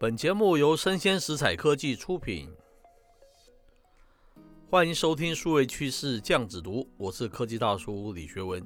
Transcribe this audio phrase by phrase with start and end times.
[0.00, 2.48] 本节目由生鲜食材科技出品，
[4.70, 8.64] 欢迎收听数位趋势酱子读，我是科技大叔李学文。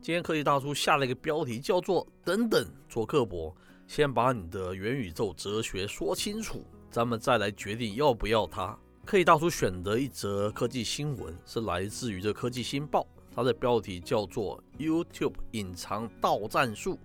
[0.00, 3.52] 今天科技大叔下了一个标题，叫做“等等，做刻薄，
[3.88, 16.96] 先把你的元宇宙哲学说清楚，咱们再来决定要不要它。”科技大叔选的一则科技新闻是来自于这科技新报，它的标题叫做 “YouTube 隐藏盗战术”。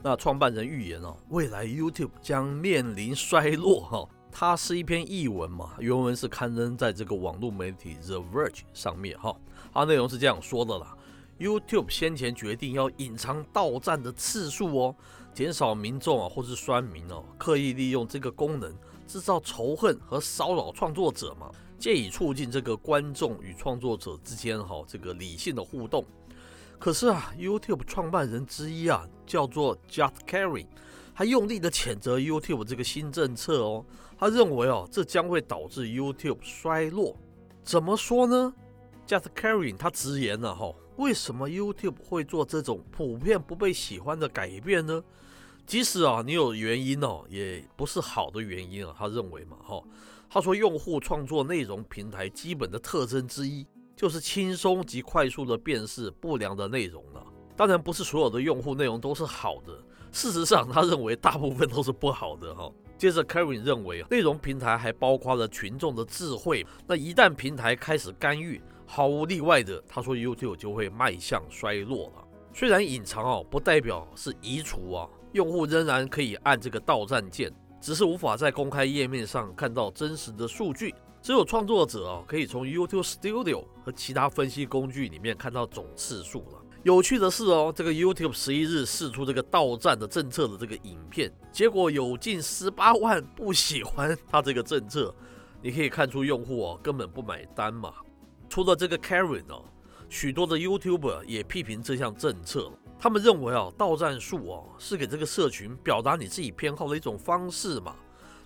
[0.00, 4.08] 那创办人预言哦，未来 YouTube 将面临衰落哈。
[4.30, 9.34] 它是一篇译文嘛，原文是刊登在这个网络媒体 The Verge 上面哈。
[9.72, 10.96] 它内容是这样说的啦
[11.40, 14.94] ：YouTube 先前决定要隐藏到站的次数哦，
[15.34, 18.72] 减少民众啊或是酸民哦刻意利用这个功能
[19.06, 26.04] 制造仇恨和骚扰创作者嘛，借以促进这个观众与创作者之间哈这个理性的互动。
[26.78, 30.66] 可是啊，YouTube 创办人之一啊，叫做 Jack Carey，
[31.12, 33.84] 他用力的谴责 YouTube 这个新政策哦。
[34.16, 37.16] 他认为哦，这将会导致 YouTube 衰落。
[37.64, 38.54] 怎么说呢
[39.06, 45.02] ？Jack Carey 他直言了哈，为什么 YouTube 会做这种普遍不被喜欢的改变呢？
[45.66, 48.94] 即使啊，你有原因哦，也不是好的原因啊。
[48.96, 49.82] 他认为嘛哈，
[50.30, 53.66] 他说用户创作内容平台基本的特征之一。
[53.98, 57.26] 就是轻松及快速的辨识不良的内容了。
[57.56, 59.76] 当然，不是所有的用户内容都是好的。
[60.12, 62.70] 事实上，他认为大部分都是不好的哈。
[62.96, 66.64] 接着，Kevin 认为，内容平台还包括了群众的智慧。
[66.86, 72.24] 那一旦平台开始干预，毫无例外的，他说 YouTube 就会迈向衰落了。
[72.54, 80.94] 虽然隐藏哦，不代表是移除啊，用户仍然可以按这个到站键，只是无法在公开页面上看到真实的数据。
[81.28, 86.62] 只有创作者啊，可以从 YouTube Studio 和其他分析工具里面看到总次数了。
[86.84, 95.14] 有趣的是哦，这个 YouTube 十一日试出这个到站的政策的这个影片，结果有近十八万不喜欢他这个政策。
[95.60, 97.92] 你可以看出用户哦根本不买单嘛。
[98.48, 99.62] 除了这个 Karen 哦，
[100.08, 102.72] 许多的 YouTuber 也批评这项政策。
[102.98, 107.94] 他们认为啊，到站数哦是给这个社群表达你自己偏好的一种方式嘛。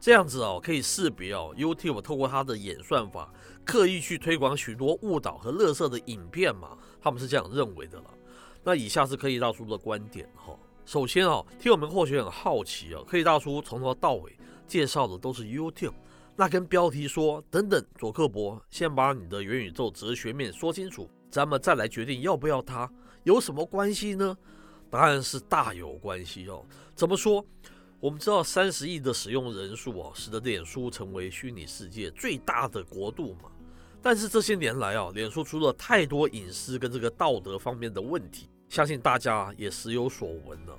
[0.00, 3.30] 这样子哦，可以识别哦，YouTube 透过它的演算法，
[3.64, 8.04] 刻意去推广许多误导和垃圾的影片嘛，他们是这样认为的了。
[8.64, 10.58] 那以下是科技大叔的观点哈。
[10.86, 14.34] 首先哦，听友们或许很好奇哦，科技大叔从头到尾
[14.66, 15.92] 介绍的都是 YouTube，
[16.34, 22.90] 那跟标题说等等，佐克伯先把你的元宇宙哲学面说清楚，咱们再来决定要不要它，
[23.24, 24.36] 有什么关系呢？
[24.88, 26.64] 答案是大有关系哦。
[26.94, 27.44] 怎么说？
[28.00, 33.50] 我们知道三十亿的使用人数啊，使得脸书成为虚拟世界最大的国度嘛。
[34.00, 40.78] 但是这些年来啊，脸书出了太多隐私跟这个道德方面的问题，相信大家也时有所闻了。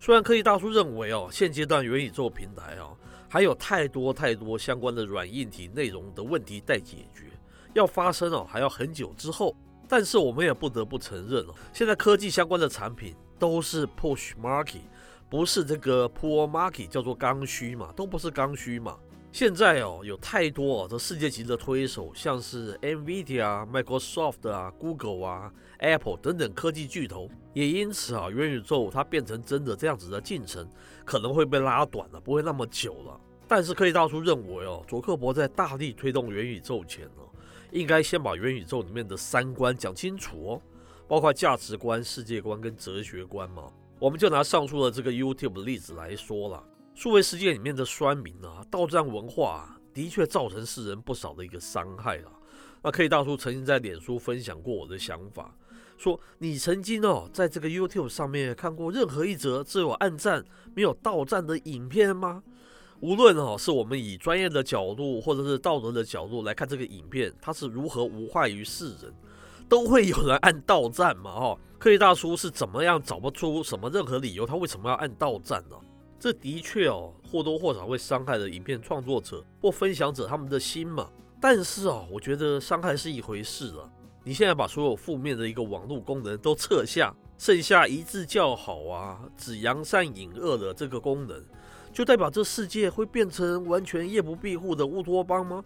[0.00, 2.90] 虽然科技大叔认为哦，现阶段元宇宙平台啊，
[3.28, 7.26] 还有太多太多相关的软硬体内容的问题待解决，
[7.72, 9.56] 要发生哦，还要很久之后。
[9.90, 14.82] 但是我们也不得不承认哦，现在科技相关的产品都是 push market。
[15.30, 18.98] 不是这个 poor market 叫做刚需嘛，都不是刚需嘛。
[19.30, 30.66] 现在哦，有太多哦，这世界级的推手，像是 NVIDIA 啊、Microsoft 啊、Google 啊、Apple 等等科技巨头，也因此啊，元宇宙它变成真的这样子的进程，
[31.04, 33.20] 可能会被拉短了，不会那么久了。
[33.46, 37.28] 但是科技大叔认为哦，佐克伯在大力推动元宇宙前哦，
[37.70, 40.62] 应该先把元宇宙里面的三观讲清楚哦，
[41.06, 43.64] 包括价值观、世界观跟哲学观嘛。
[44.00, 46.62] 我们就拿上述的这个 YouTube 的例子来说了，
[46.94, 52.30] 数位世界里面的酸民啊，盗战文化啊，的确造成世人不少的一个伤害了。
[52.80, 55.52] 那科技大叔曾经在脸书分享过我的想法，
[55.96, 60.44] 说你曾经哦，在这个 YouTube 上面看过任何一则只有暗赞
[60.76, 62.40] 没有盗赞的影片吗？
[63.00, 69.12] 无论哦，是我们以专业的角度或者是道德的角度来看这个影片，它是如何无害于世人。
[69.68, 71.32] 都会有人按到站嘛？
[71.32, 75.76] 哈，科技大叔是怎么样找不出什么任何理由，他为什么要按到站呢？
[76.18, 81.08] 这的确哦，或多或少会伤害了影片创作者或分享者他们的心嘛。
[81.40, 83.88] 但是啊，我觉得伤害是一回事了。
[84.24, 91.40] 你现在把所有负面的一个网络功能都撤下，剩下一致叫好啊，只扬善隐恶的这个功能，
[91.92, 95.62] 就代表这世界会变成完全夜不闭户的乌托邦吗？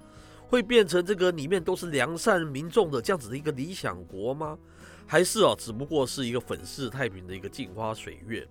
[0.53, 4.59] 会变成这个里面都是良善民众的这样子的一个理想国吗？
[5.07, 8.47] 还是啊，只不过是一个粉饰太平的一个镜花水月？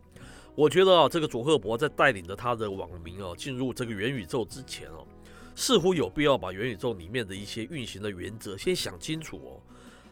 [0.55, 5.05] 我觉得啊，这个佐克伯在带领着他的网民啊进入这个元宇宙之前哦，
[5.53, 9.61] 似乎有必要把元宇宙里面的一些运行的原则先想清楚哦。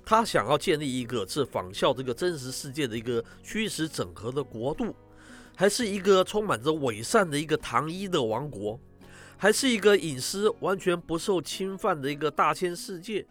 [0.05, 4.93] 他想要建立一个是仿效这个真实世界的一个虚实整合的国度，
[5.55, 8.79] 还是一个充满着伪善的一个糖衣的王国？
[9.41, 13.25] 还是一个隐私完全不受侵犯的一个大千世界？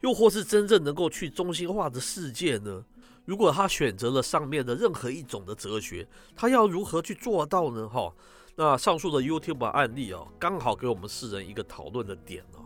[0.00, 2.84] 又或是真正能够去中心化的世界呢？
[3.24, 6.04] 如果他选择了上面的任何一种的哲学，
[6.34, 7.88] 他要如何去做到呢？
[7.88, 8.12] 哈，
[8.56, 12.58] 那上述的 YouTube 案例啊，刚好给我们世人一个讨论的点啊。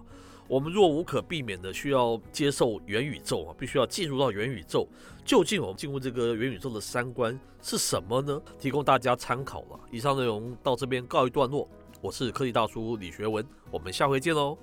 [0.48, 4.88] 我们若无可避免的需要接受元宇宙啊，必须要进入到元宇宙，
[5.22, 8.40] 究竟我们进入这个元宇宙的三观是什么呢？
[8.58, 9.78] 提供大家参考了。
[9.90, 11.69] 以上内容到这边告一段落，
[12.06, 14.56] 我是科技大叔李学文，我们下回见喽。